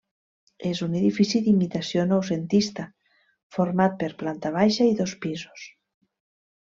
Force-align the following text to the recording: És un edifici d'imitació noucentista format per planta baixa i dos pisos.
És 0.67 0.79
un 0.85 0.95
edifici 0.99 1.41
d'imitació 1.47 2.05
noucentista 2.13 2.87
format 3.59 4.01
per 4.01 4.11
planta 4.23 4.53
baixa 4.57 4.89
i 4.93 4.97
dos 5.03 5.15
pisos. 5.27 5.69